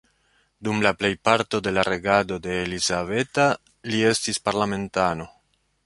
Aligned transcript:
Dum 0.67 0.79
la 0.85 0.91
plejparto 1.01 1.59
de 1.67 1.73
la 1.79 1.83
regado 1.89 2.39
de 2.47 2.57
Elizabeta 2.63 3.47
li 3.93 4.05
estis 4.15 4.45
parlamentano. 4.51 5.33